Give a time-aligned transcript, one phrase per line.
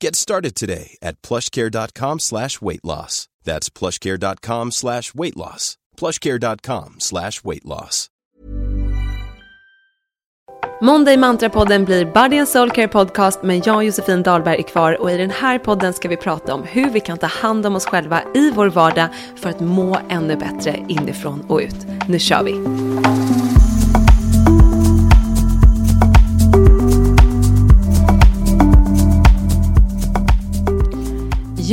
[0.00, 3.28] Get started today at plushcare.com slash weight loss.
[3.44, 5.76] That's plushcare.com slash weight loss.
[5.96, 8.10] plushcare.com slash weight loss.
[10.80, 15.00] Monday Mantra-podden blir Body and Soul Care Podcast men jag och Josefin Dahlberg är kvar
[15.00, 17.76] och i den här podden ska vi prata om hur vi kan ta hand om
[17.76, 21.86] oss själva i vår vardag för att må ännu bättre inifrån och ut.
[22.08, 23.63] Nu kör vi!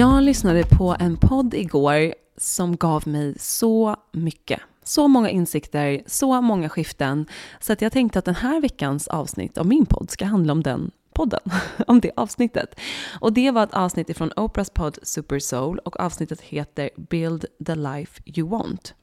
[0.01, 4.59] Jag lyssnade på en podd igår som gav mig så mycket.
[4.83, 7.25] Så många insikter, så många skiften.
[7.59, 10.63] Så att jag tänkte att den här veckans avsnitt av min podd ska handla om
[10.63, 11.39] den podden,
[11.87, 12.79] om det avsnittet.
[13.19, 17.75] Och det var ett avsnitt ifrån Oprahs podd Super Soul och avsnittet heter Build the
[17.75, 18.93] life you want.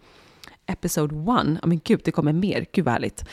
[0.68, 1.58] Episode 1.
[1.62, 2.66] Ja men gud, det kommer mer.
[2.72, 3.24] Gud vad härligt.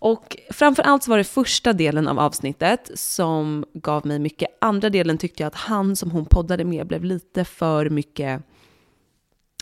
[0.00, 4.48] Och framför allt så var det första delen av avsnittet som gav mig mycket.
[4.60, 8.42] Andra delen tyckte jag att han som hon poddade med blev lite för mycket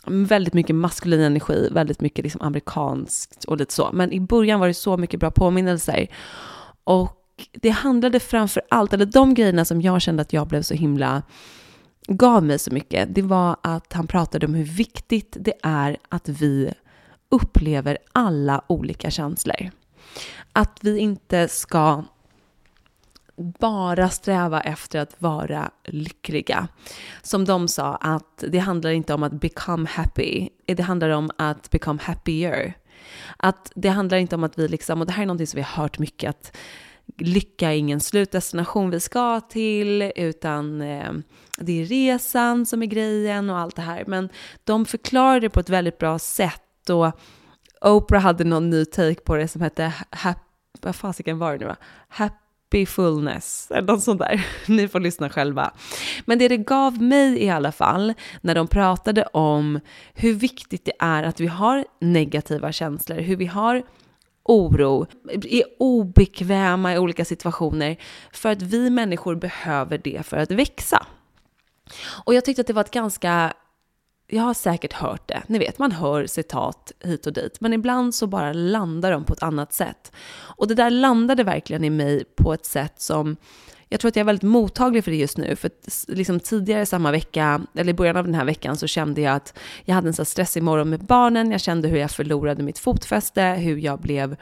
[0.07, 3.91] väldigt mycket maskulin energi, väldigt mycket liksom amerikanskt och lite så.
[3.93, 6.09] Men i början var det så mycket bra påminnelser.
[6.85, 7.17] Och
[7.53, 11.23] det handlade framför allt, eller de grejerna som jag kände att jag blev så himla
[12.09, 16.29] gav mig så mycket, det var att han pratade om hur viktigt det är att
[16.29, 16.73] vi
[17.31, 19.71] upplever alla olika känslor.
[20.53, 22.05] Att vi inte ska
[23.59, 26.69] bara sträva efter att vara lyckliga.
[27.23, 31.71] Som de sa, att det handlar inte om att become happy, det handlar om att
[31.71, 32.75] become happier.
[33.37, 35.63] Att det handlar inte om att vi liksom, och det här är någonting som vi
[35.63, 36.57] har hört mycket, att
[37.19, 41.13] lycka är ingen slutdestination vi ska till, utan eh,
[41.59, 44.05] det är resan som är grejen och allt det här.
[44.07, 44.29] Men
[44.65, 47.13] de förklarar det på ett väldigt bra sätt och
[47.81, 49.93] Oprah hade någon ny take på det som hette
[50.81, 51.77] vad fasiken var det nu va?
[52.09, 54.47] Happyfulness, eller något sånt där.
[54.67, 55.73] Ni får lyssna själva.
[56.25, 59.81] Men det det gav mig i alla fall, när de pratade om
[60.15, 63.83] hur viktigt det är att vi har negativa känslor, hur vi har
[64.43, 67.97] oro, är obekväma i olika situationer,
[68.33, 71.07] för att vi människor behöver det för att växa.
[72.25, 73.53] Och jag tyckte att det var ett ganska
[74.31, 75.43] jag har säkert hört det.
[75.47, 77.61] Ni vet, man hör citat hit och dit.
[77.61, 80.13] Men ibland så bara landar de på ett annat sätt.
[80.57, 83.37] Och det där landade verkligen i mig på ett sätt som
[83.93, 85.57] jag tror att jag är väldigt mottaglig för det just nu.
[85.57, 85.71] För
[86.09, 89.59] liksom tidigare samma vecka, eller i början av den här veckan, så kände jag att
[89.85, 91.51] jag hade en så stressig morgon med barnen.
[91.51, 94.37] Jag kände hur jag förlorade mitt fotfäste, hur jag blev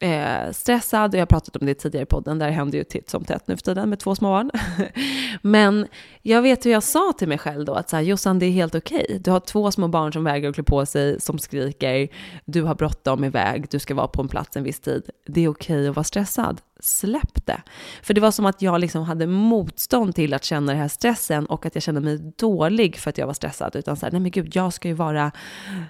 [0.00, 1.14] eh, stressad.
[1.14, 3.56] Jag har pratat om det tidigare i podden, där händer ju titt som tätt nu
[3.56, 4.50] för tiden med två små barn.
[5.42, 5.86] Men
[6.22, 8.50] jag vet hur jag sa till mig själv då att så här, Jossan, det är
[8.50, 9.04] helt okej.
[9.04, 9.18] Okay.
[9.18, 12.08] Du har två små barn som vägrar att klä på sig, som skriker.
[12.44, 15.10] Du har bråttom iväg, du ska vara på en plats en viss tid.
[15.26, 16.60] Det är okej okay att vara stressad.
[16.80, 17.62] Släpp det.
[18.02, 21.46] För det var som att jag liksom hade motstånd till att känna den här stressen
[21.46, 23.76] och att jag kände mig dålig för att jag var stressad.
[23.76, 25.32] Utan så här, nej men gud, jag ska ju vara,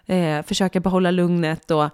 [0.06, 1.90] eh, försöka behålla lugnet och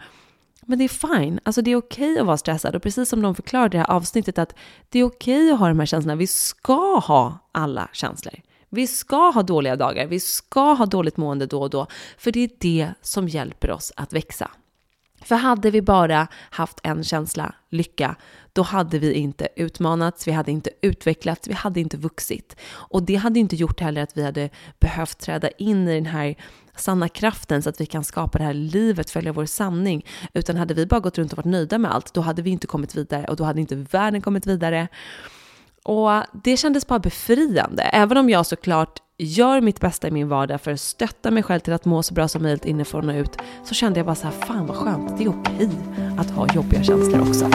[0.67, 1.41] men det är fine.
[1.43, 2.77] Alltså det är okej okay att vara stressad.
[2.77, 4.55] Och precis som de förklarade i det här avsnittet att
[4.89, 6.17] det är okej okay att ha de här känslorna.
[6.17, 8.35] Vi ska ha alla känslor.
[8.69, 10.07] Vi ska ha dåliga dagar.
[10.07, 11.87] Vi ska ha dåligt mående då och då.
[12.19, 14.51] För det är det som hjälper oss att växa.
[15.25, 18.17] För hade vi bara haft en känsla, lycka,
[18.53, 22.57] då hade vi inte utmanats, vi hade inte utvecklats, vi hade inte vuxit.
[22.73, 26.35] Och det hade inte gjort heller att vi hade behövt träda in i den här
[26.77, 30.07] sanna kraften så att vi kan skapa det här livet, följa vår sanning.
[30.35, 32.67] Utan hade vi bara gått runt och varit nöjda med allt, då hade vi inte
[32.67, 34.89] kommit vidare och då hade inte världen kommit vidare.
[35.85, 36.11] Och
[36.45, 40.73] det kändes bara befriande, även om jag såklart gör mitt bästa i min vardag för
[40.73, 43.75] att stötta mig själv till att må så bra som möjligt inifrån och ut, så
[43.75, 45.71] kände jag bara så här, fan vad skönt, det är okej
[46.19, 47.51] att ha jobbiga känslor också.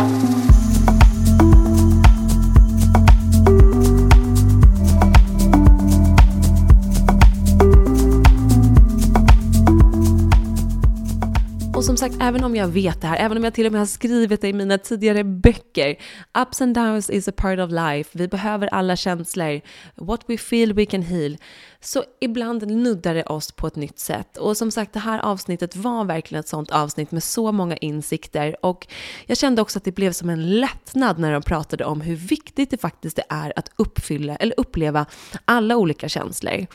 [11.77, 13.81] Och som sagt, även om jag vet det här, även om jag till och med
[13.81, 15.95] har skrivit det i mina tidigare böcker,
[16.41, 19.61] ups and downs is a part of life, vi behöver alla känslor,
[19.95, 21.37] what we feel we can heal,
[21.81, 24.37] så ibland nuddar det oss på ett nytt sätt.
[24.37, 28.65] Och som sagt, det här avsnittet var verkligen ett sånt avsnitt med så många insikter.
[28.65, 28.87] Och
[29.25, 32.71] jag kände också att det blev som en lättnad när de pratade om hur viktigt
[32.71, 35.05] det faktiskt är att uppfylla eller uppleva
[35.45, 36.67] alla olika känslor.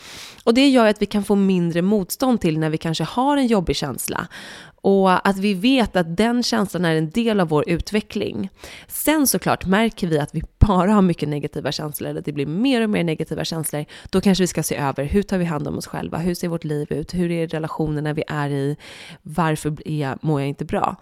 [0.45, 3.47] Och det gör att vi kan få mindre motstånd till när vi kanske har en
[3.47, 4.29] jobbig känsla
[4.83, 8.49] och att vi vet att den känslan är en del av vår utveckling.
[8.87, 12.47] Sen såklart märker vi att vi bara har mycket negativa känslor, eller att det blir
[12.47, 15.69] mer och mer negativa känslor, då kanske vi ska se över hur tar vi hand
[15.69, 16.19] om oss själva?
[16.19, 17.15] Hur ser vårt liv ut?
[17.15, 18.77] Hur är relationerna vi är i?
[19.23, 20.97] Varför jag, mår jag inte bra?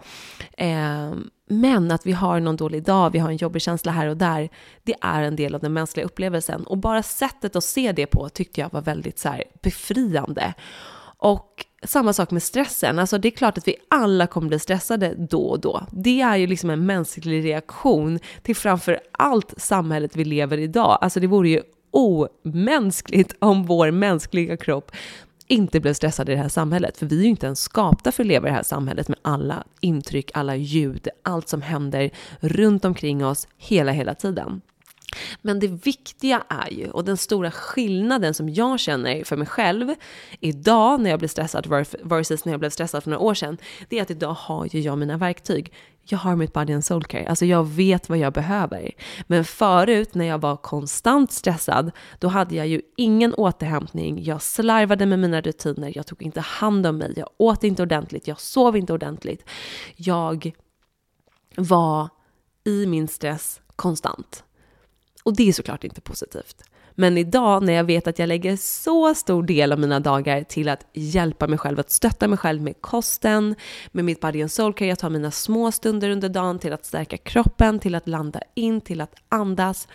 [0.57, 1.13] Eh,
[1.49, 4.49] men att vi har någon dålig dag, vi har en jobbig känsla här och där,
[4.83, 6.63] det är en del av den mänskliga upplevelsen.
[6.63, 10.53] Och bara sättet att se det på tyckte jag var väldigt så här, befriande.
[11.17, 12.99] Och samma sak med stressen.
[12.99, 15.87] Alltså det är klart att vi alla kommer bli stressade då och då.
[15.91, 20.97] Det är ju liksom en mänsklig reaktion till framför allt samhället vi lever i idag.
[21.01, 21.61] Alltså det vore ju
[21.91, 24.91] omänskligt om vår mänskliga kropp
[25.47, 26.97] inte blev stressad i det här samhället.
[26.97, 29.19] För vi är ju inte ens skapta för att leva i det här samhället med
[29.21, 34.61] alla intryck, alla ljud, allt som händer runt omkring oss hela, hela tiden.
[35.41, 39.95] Men det viktiga är ju, och den stora skillnaden som jag känner för mig själv
[40.39, 41.67] idag när jag blir stressad
[42.03, 43.57] versus när jag blev stressad för några år sedan,
[43.89, 45.73] det är att idag har ju jag mina verktyg.
[46.03, 48.91] Jag har mitt body and soul care, alltså jag vet vad jag behöver.
[49.27, 55.05] Men förut när jag var konstant stressad, då hade jag ju ingen återhämtning, jag slarvade
[55.05, 58.77] med mina rutiner, jag tog inte hand om mig, jag åt inte ordentligt, jag sov
[58.77, 59.49] inte ordentligt.
[59.95, 60.51] Jag
[61.55, 62.09] var
[62.63, 64.43] i min stress konstant.
[65.23, 66.63] Och det är såklart inte positivt.
[66.95, 70.69] Men idag när jag vet att jag lägger så stor del av mina dagar till
[70.69, 73.55] att hjälpa mig själv, att stötta mig själv med kosten,
[73.91, 76.85] med mitt body and soul care, jag tar mina små stunder under dagen till att
[76.85, 79.87] stärka kroppen, till att landa in, till att andas.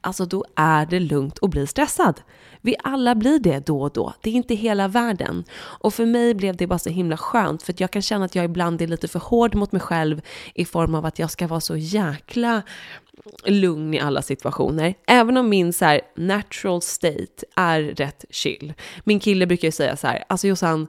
[0.00, 2.20] Alltså då är det lugnt att bli stressad.
[2.60, 4.14] Vi alla blir det då och då.
[4.20, 5.44] Det är inte hela världen.
[5.58, 8.34] Och för mig blev det bara så himla skönt för att jag kan känna att
[8.34, 10.20] jag ibland är lite för hård mot mig själv
[10.54, 12.62] i form av att jag ska vara så jäkla
[13.44, 14.94] lugn i alla situationer.
[15.06, 18.72] Även om min så här, natural state är rätt chill.
[19.04, 20.86] Min kille brukar ju säga så här, alltså Jossan,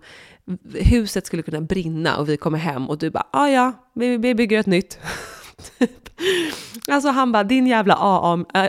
[0.74, 4.36] huset skulle kunna brinna och vi kommer hem och du bara, ja ja, vi, vi
[4.36, 5.00] bygger ett nytt.
[5.78, 6.10] Typ.
[6.88, 7.96] Alltså han bara, din jävla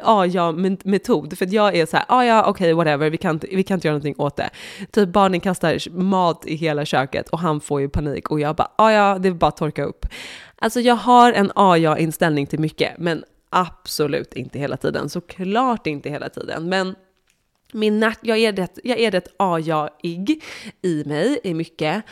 [0.03, 3.75] AA-metod, för jag är så här, ah, ja okej okay, whatever, vi kan, vi kan
[3.75, 4.51] inte göra någonting åt det.
[4.91, 8.71] Typ barnen kastar mat i hela köket och han får ju panik och jag bara,
[8.77, 10.07] ah, ja det är bara att torka upp.
[10.57, 15.09] Alltså jag har en AA-inställning till mycket, men absolut inte hela tiden.
[15.09, 16.95] Såklart inte hela tiden, men
[17.73, 20.43] min jag är rätt, jag är rätt AA-ig
[20.83, 22.05] i mig i mycket.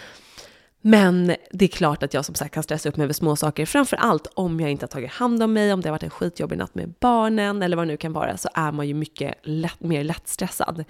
[0.83, 3.67] Men det är klart att jag som sagt kan stressa upp mig över småsaker.
[3.67, 6.11] Framför allt om jag inte har tagit hand om mig, om det har varit en
[6.11, 9.35] skitjobbig natt med barnen eller vad det nu kan vara, så är man ju mycket
[9.43, 10.85] lätt, mer lättstressad.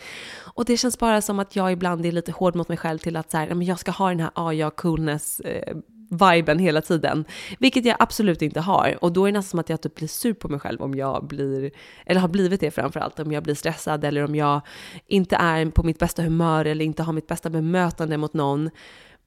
[0.54, 3.16] Och det känns bara som att jag ibland är lite hård mot mig själv till
[3.16, 5.76] att så här, men jag ska ha den här A-ja coolness eh,
[6.11, 7.25] viben hela tiden.
[7.59, 8.99] Vilket jag absolut inte har.
[9.00, 10.94] Och då är det nästan som att jag typ blir sur på mig själv om
[10.94, 11.70] jag blir,
[12.06, 14.61] eller har blivit det framförallt, om jag blir stressad eller om jag
[15.06, 18.70] inte är på mitt bästa humör eller inte har mitt bästa bemötande mot någon.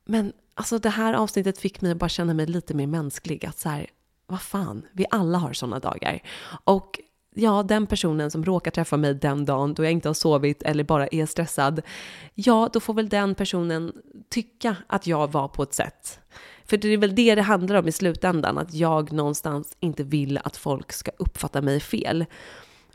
[0.06, 3.46] Men alltså det här avsnittet fick mig att bara känna mig lite mer mänsklig.
[3.46, 3.88] Att så här,
[4.28, 6.20] vad fan, vi alla har sådana dagar.
[6.64, 7.00] Och
[7.36, 10.84] ja, den personen som råkar träffa mig den dagen då jag inte har sovit eller
[10.84, 11.82] bara är stressad,
[12.34, 13.94] ja, då får väl den personen
[14.30, 16.20] tycka att jag var på ett sätt.
[16.66, 20.40] För det är väl det det handlar om i slutändan, att jag någonstans inte vill
[20.44, 22.26] att folk ska uppfatta mig fel.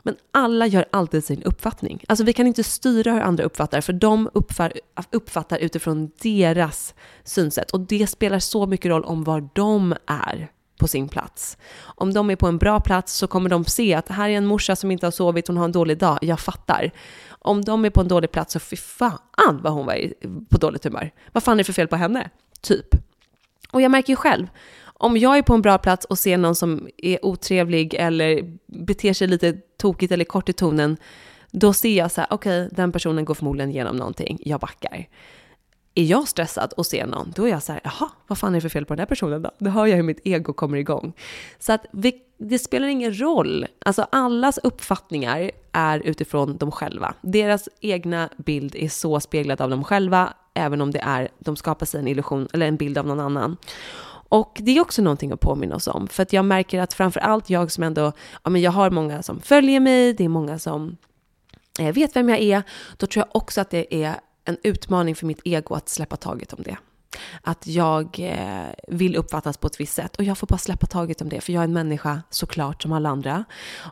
[0.03, 2.03] Men alla gör alltid sin uppfattning.
[2.07, 4.79] Alltså vi kan inte styra hur andra uppfattar, för de uppfattar,
[5.11, 7.71] uppfattar utifrån deras synsätt.
[7.71, 11.57] Och det spelar så mycket roll om var de är på sin plats.
[11.79, 14.45] Om de är på en bra plats så kommer de se att här är en
[14.45, 16.91] morsa som inte har sovit, hon har en dålig dag, jag fattar.
[17.29, 20.13] Om de är på en dålig plats så fy fan vad hon var
[20.49, 21.11] på dåligt humör.
[21.31, 22.29] Vad fan är det för fel på henne?
[22.61, 22.95] Typ.
[23.71, 24.47] Och jag märker ju själv,
[24.83, 29.13] om jag är på en bra plats och ser någon som är otrevlig eller beter
[29.13, 30.97] sig lite tokigt eller kort i tonen,
[31.51, 35.07] då ser jag så här, okej, okay, den personen går förmodligen igenom någonting, jag backar.
[35.95, 38.57] Är jag stressad och ser någon, då är jag så här, jaha, vad fan är
[38.57, 39.51] det för fel på den här personen då?
[39.59, 41.13] Då hör jag hur mitt ego kommer igång.
[41.59, 43.65] Så att vi, det spelar ingen roll.
[43.85, 47.13] Alltså allas uppfattningar är utifrån dem själva.
[47.21, 51.85] Deras egna bild är så speglad av dem själva, även om det är, de skapar
[51.85, 53.57] sig en illusion eller en bild av någon annan.
[54.29, 57.19] Och det är också någonting att påminna oss om, för att jag märker att framför
[57.19, 58.11] allt jag som ändå,
[58.43, 60.97] ja men jag har många som följer mig, det är många som
[61.79, 62.63] eh, vet vem jag är,
[62.97, 66.53] då tror jag också att det är en utmaning för mitt ego att släppa taget
[66.53, 66.77] om det.
[67.41, 71.21] Att jag eh, vill uppfattas på ett visst sätt och jag får bara släppa taget
[71.21, 73.45] om det för jag är en människa såklart som alla andra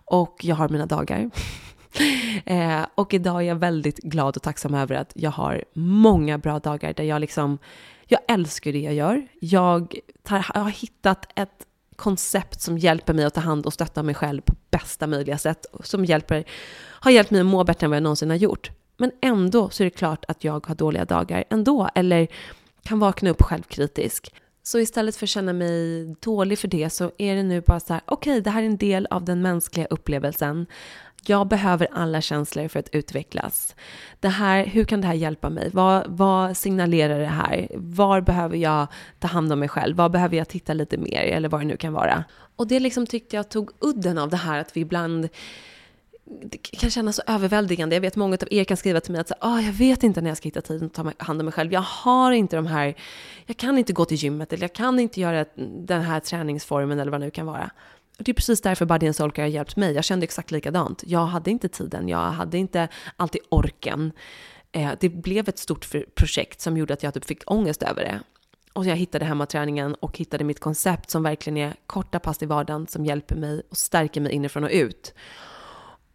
[0.05, 1.29] och jag har mina dagar.
[2.45, 6.59] eh, och idag är jag väldigt glad och tacksam över att jag har många bra
[6.59, 7.57] dagar där jag liksom,
[8.05, 9.27] jag älskar det jag gör.
[9.39, 11.65] Jag, tar, jag har hittat ett
[11.95, 15.65] koncept som hjälper mig att ta hand och stötta mig själv på bästa möjliga sätt.
[15.83, 16.43] Som hjälper,
[16.79, 18.71] har hjälpt mig att må bättre än vad jag någonsin har gjort.
[18.97, 22.27] Men ändå så är det klart att jag har dåliga dagar ändå, eller
[22.83, 24.33] kan vakna upp självkritisk.
[24.63, 27.93] Så istället för att känna mig dålig för det så är det nu bara så
[27.93, 30.65] här, okej, okay, det här är en del av den mänskliga upplevelsen.
[31.29, 33.75] Jag behöver alla känslor för att utvecklas.
[34.19, 35.69] Det här, hur kan det här hjälpa mig?
[35.73, 37.67] Vad, vad signalerar det här?
[37.75, 38.87] Var behöver jag
[39.19, 39.97] ta hand om mig själv?
[39.97, 41.21] Var behöver jag titta lite mer?
[41.21, 42.23] Eller vad det nu kan vara.
[42.55, 45.29] Och det liksom tyckte jag tog udden av det här att vi ibland
[46.43, 47.95] det kan kännas så överväldigande.
[47.95, 50.29] Jag vet många av er kan skriva till mig att oh, jag vet inte när
[50.29, 51.73] jag ska hitta tiden att ta hand om mig själv.
[51.73, 52.95] Jag har inte de här,
[53.45, 55.45] jag kan inte gå till gymmet eller jag kan inte göra
[55.85, 57.71] den här träningsformen eller vad det nu kan vara.
[58.17, 59.93] Och det är precis därför Body and Soulcare har hjälpt mig.
[59.93, 61.03] Jag kände exakt likadant.
[61.07, 64.11] Jag hade inte tiden, jag hade inte alltid orken.
[64.71, 68.19] Eh, det blev ett stort projekt som gjorde att jag typ fick ångest över det.
[68.73, 72.87] Och jag hittade hemmaträningen och hittade mitt koncept som verkligen är korta pass i vardagen
[72.87, 75.13] som hjälper mig och stärker mig inifrån och ut.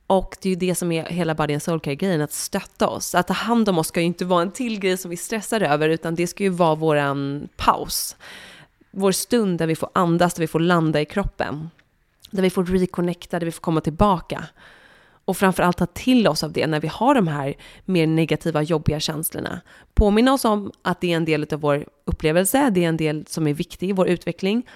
[0.06, 3.14] Och det är ju det som är hela Body and Soulcare-grejen, att stötta oss.
[3.14, 5.60] Att ta hand om oss ska ju inte vara en till grej som vi stressar
[5.60, 8.16] över, utan det ska ju vara våran paus.
[8.90, 11.70] Vår stund där vi får andas, där vi får landa i kroppen.
[12.32, 14.44] Där vi får reconnecta, där vi får komma tillbaka.
[15.24, 19.00] Och framförallt ta till oss av det när vi har de här mer negativa, jobbiga
[19.00, 19.60] känslorna.
[19.94, 23.24] Påminna oss om att det är en del av vår upplevelse, det är en del
[23.28, 24.66] som är viktig i vår utveckling.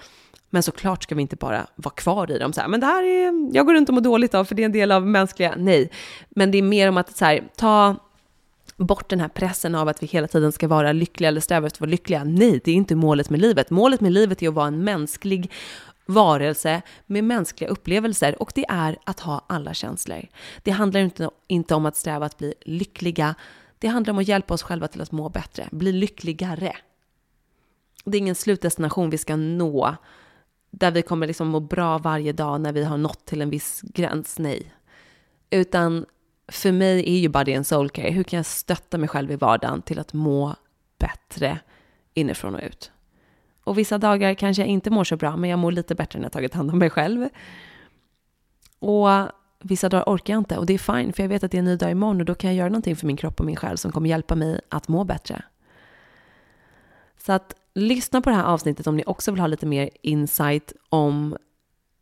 [0.49, 3.03] Men såklart ska vi inte bara vara kvar i dem så här, men det här
[3.03, 5.53] är, jag går runt och mår dåligt av för det är en del av mänskliga,
[5.57, 5.91] nej.
[6.29, 7.95] Men det är mer om att så här, ta
[8.77, 11.77] bort den här pressen av att vi hela tiden ska vara lyckliga eller sträva efter
[11.77, 12.23] att vara lyckliga.
[12.23, 13.69] Nej, det är inte målet med livet.
[13.69, 15.51] Målet med livet är att vara en mänsklig
[16.07, 20.27] varelse med mänskliga upplevelser och det är att ha alla känslor.
[20.63, 23.35] Det handlar inte, inte om att sträva att bli lyckliga.
[23.79, 26.75] Det handlar om att hjälpa oss själva till att må bättre, bli lyckligare.
[28.05, 29.95] Det är ingen slutdestination vi ska nå
[30.71, 33.81] där vi kommer liksom må bra varje dag när vi har nått till en viss
[33.81, 34.39] gräns.
[34.39, 34.73] Nej.
[35.49, 36.05] Utan
[36.47, 39.35] för mig är ju body and soul care, hur kan jag stötta mig själv i
[39.35, 40.55] vardagen till att må
[40.99, 41.59] bättre
[42.13, 42.91] inifrån och ut?
[43.67, 46.25] Och vissa dagar kanske jag inte mår så bra, men jag mår lite bättre när
[46.25, 47.29] jag tagit hand om mig själv.
[48.79, 49.09] Och
[49.59, 51.59] vissa dagar orkar jag inte och det är fine, för jag vet att det är
[51.59, 53.55] en ny dag imorgon och då kan jag göra någonting för min kropp och min
[53.55, 55.41] själ som kommer hjälpa mig att må bättre.
[57.17, 60.73] Så att lyssna på det här avsnittet om ni också vill ha lite mer insight
[60.89, 61.37] om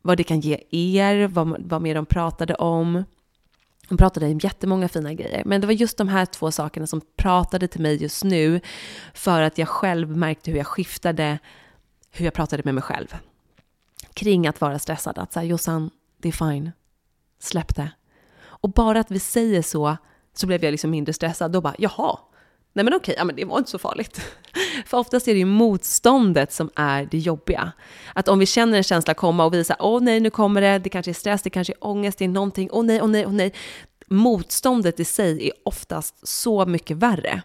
[0.02, 3.04] vad det kan ge er, vad, vad mer de pratade om.
[3.88, 7.00] Hon pratade om jättemånga fina grejer, men det var just de här två sakerna som
[7.16, 8.60] pratade till mig just nu
[9.14, 11.38] för att jag själv märkte hur jag skiftade
[12.10, 13.14] hur jag pratade med mig själv
[14.14, 15.18] kring att vara stressad.
[15.18, 16.72] Att säga Jossan, det är fine.
[17.38, 17.90] Släpp det.
[18.38, 19.96] Och bara att vi säger så,
[20.34, 21.52] så blev jag liksom mindre stressad.
[21.52, 22.18] Då bara, jaha,
[22.76, 24.20] nej men okej, ja men det var inte så farligt.
[24.86, 27.72] För oftast är det ju motståndet som är det jobbiga.
[28.14, 30.78] Att om vi känner en känsla komma och vi säger åh nej, nu kommer det,
[30.78, 33.26] det kanske är stress, det kanske är ångest, det är någonting, åh nej, åh nej,
[33.26, 33.52] åh nej.
[34.06, 37.42] Motståndet i sig är oftast så mycket värre.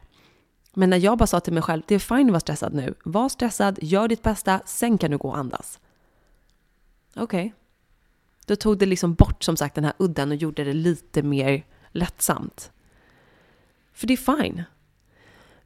[0.74, 2.94] Men när jag bara sa till mig själv, det är fine att vara stressad nu.
[3.04, 5.80] Var stressad, gör ditt bästa, sen kan du gå och andas.
[7.16, 7.24] Okej.
[7.24, 7.52] Okay.
[8.46, 11.66] Då tog det liksom bort som sagt den här udden och gjorde det lite mer
[11.92, 12.72] lättsamt.
[13.94, 14.64] För det är fine.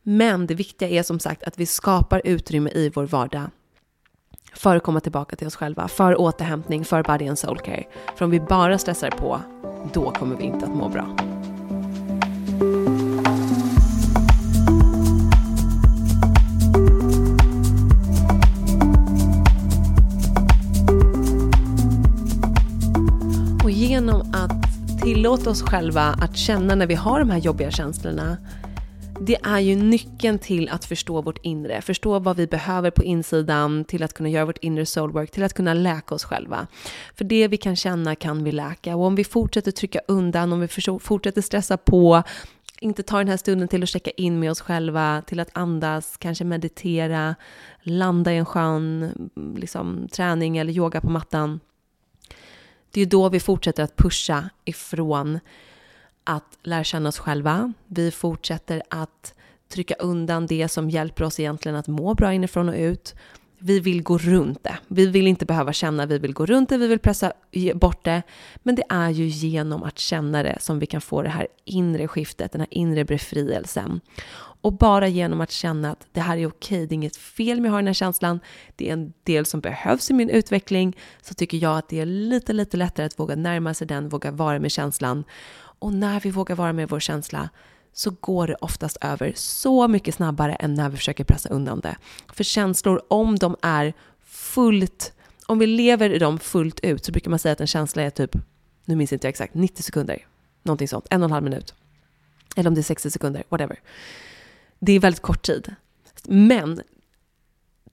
[0.07, 3.49] Men det viktiga är som sagt att vi skapar utrymme i vår vardag
[4.53, 7.83] för att komma tillbaka till oss själva, för återhämtning, för body and soul care.
[8.15, 9.41] För om vi bara stressar på,
[9.93, 11.15] då kommer vi inte att må bra.
[23.63, 28.37] Och genom att tillåta oss själva att känna när vi har de här jobbiga känslorna
[29.19, 33.85] det är ju nyckeln till att förstå vårt inre, förstå vad vi behöver på insidan,
[33.85, 36.67] till att kunna göra vårt inre soulwork, till att kunna läka oss själva.
[37.15, 38.95] För det vi kan känna kan vi läka.
[38.95, 40.67] Och om vi fortsätter trycka undan, om vi
[40.99, 42.23] fortsätter stressa på,
[42.79, 46.17] inte tar den här stunden till att checka in med oss själva, till att andas,
[46.17, 47.35] kanske meditera,
[47.81, 49.11] landa i en skön
[49.57, 51.59] liksom, träning eller yoga på mattan.
[52.91, 55.39] Det är ju då vi fortsätter att pusha ifrån
[56.25, 57.73] att lära känna oss själva.
[57.87, 59.33] Vi fortsätter att
[59.69, 63.15] trycka undan det som hjälper oss egentligen att må bra inifrån och ut.
[63.57, 64.77] Vi vill gå runt det.
[64.87, 67.33] Vi vill inte behöva känna, vi vill gå runt det, vi vill pressa
[67.75, 68.21] bort det.
[68.63, 72.07] Men det är ju genom att känna det som vi kan få det här inre
[72.07, 74.01] skiftet, den här inre befrielsen.
[74.65, 77.69] Och bara genom att känna att det här är okej, det är inget fel med
[77.69, 78.39] att ha den här känslan,
[78.75, 82.05] det är en del som behövs i min utveckling, så tycker jag att det är
[82.05, 85.23] lite, lite lättare att våga närma sig den, våga vara med känslan.
[85.79, 87.49] Och när vi vågar vara med vår känsla
[87.93, 91.97] så går det oftast över så mycket snabbare än när vi försöker pressa undan det.
[92.33, 95.13] För känslor, om de är fullt,
[95.45, 98.09] om vi lever i dem fullt ut så brukar man säga att en känsla är
[98.09, 98.35] typ,
[98.85, 100.27] nu minns inte jag exakt, 90 sekunder.
[100.63, 101.73] Någonting sånt, en och en halv minut.
[102.55, 103.79] Eller om det är 60 sekunder, whatever.
[104.79, 105.75] Det är väldigt kort tid.
[106.23, 106.81] Men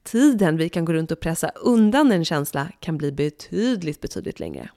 [0.03, 4.71] tiden vi kan gå runt och pressa undan en känsla kan bli betydligt, betydligt längre.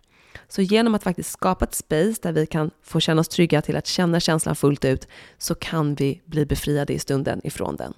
[0.48, 3.76] Så genom att faktiskt skapa ett space där vi kan få känna oss trygga till
[3.76, 7.94] att känna känslan fullt ut så kan vi bli befriade i stunden ifrån den.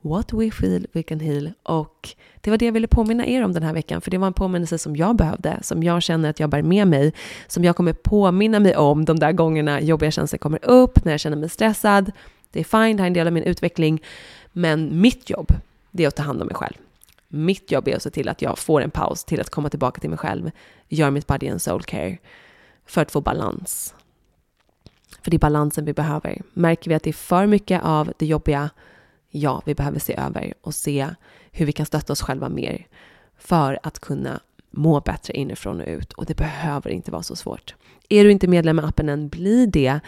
[0.00, 1.52] What we feel we can heal.
[1.62, 2.08] Och
[2.40, 4.32] det var det jag ville påminna er om den här veckan, för det var en
[4.32, 7.12] påminnelse som jag behövde, som jag känner att jag bär med mig,
[7.46, 11.20] som jag kommer påminna mig om de där gångerna jobbiga känslor kommer upp, när jag
[11.20, 12.12] känner mig stressad.
[12.50, 14.02] Det är fine, det här är en del av min utveckling,
[14.52, 15.52] men mitt jobb,
[15.90, 16.74] det är att ta hand om mig själv.
[17.34, 20.00] Mitt jobb är att se till att jag får en paus till att komma tillbaka
[20.00, 20.50] till mig själv,
[20.88, 22.18] gör mitt body and soul care
[22.86, 23.94] för att få balans.
[25.22, 26.42] För det är balansen vi behöver.
[26.52, 28.70] Märker vi att det är för mycket av det jobbiga,
[29.30, 31.08] ja, vi behöver se över och se
[31.50, 32.86] hur vi kan stötta oss själva mer
[33.38, 36.12] för att kunna må bättre inifrån och ut.
[36.12, 37.74] Och det behöver inte vara så svårt.
[38.08, 40.00] Är du inte medlem i appen än, bli det.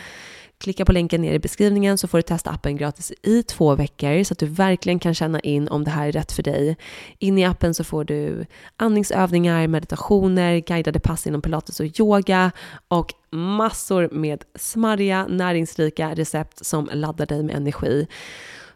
[0.59, 4.25] Klicka på länken ner i beskrivningen så får du testa appen gratis i två veckor
[4.25, 6.77] så att du verkligen kan känna in om det här är rätt för dig.
[7.19, 8.47] In i appen så får du
[8.77, 12.51] andningsövningar, meditationer, guidade pass inom pilates och yoga
[12.89, 18.07] och massor med smarriga, näringsrika recept som laddar dig med energi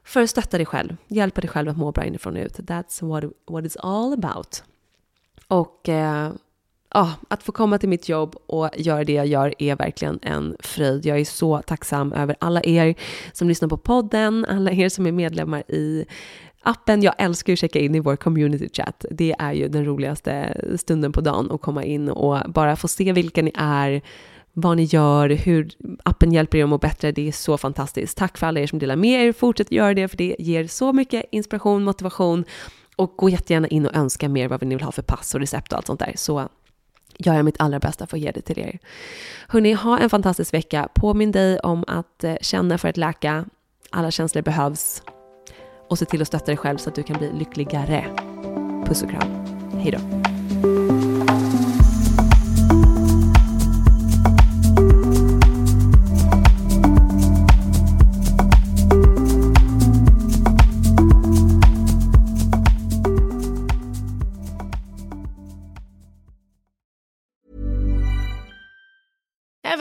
[0.04, 2.58] för att stötta dig själv, hjälpa dig själv att må bra inifrån och ut.
[2.58, 4.64] That's what, what it's all about.
[5.48, 6.32] Och eh,
[6.94, 10.57] ja, att få komma till mitt jobb och göra det jag gör är verkligen en
[10.61, 11.07] fröjd.
[11.07, 12.94] Jag är så tacksam över alla er
[13.33, 16.05] som lyssnar på podden, alla er som är medlemmar i
[16.62, 17.03] appen.
[17.03, 19.05] Jag älskar att checka in i vår community chat.
[19.11, 23.12] Det är ju den roligaste stunden på dagen att komma in och bara få se
[23.12, 24.03] vilka ni är,
[24.53, 25.70] vad ni gör, hur
[26.03, 27.12] appen hjälper er att må bättre.
[27.12, 28.18] Det är så fantastiskt.
[28.18, 29.33] Tack för alla er som delar med er.
[29.33, 32.44] Fortsätt göra det, för det ger så mycket inspiration, motivation
[32.96, 35.72] och gå jättegärna in och önska mer vad ni vill ha för pass och recept
[35.72, 36.12] och allt sånt där.
[36.16, 36.48] Så
[37.26, 38.78] gör jag mitt allra bästa för att ge det till er.
[39.48, 40.88] Hörni, ha en fantastisk vecka.
[40.94, 43.44] Påminn dig om att eh, känna för att läka.
[43.90, 45.02] Alla känslor behövs.
[45.88, 48.04] Och se till att stötta dig själv så att du kan bli lyckligare.
[48.87, 49.46] Puss och kram.
[49.78, 50.29] Hejdå.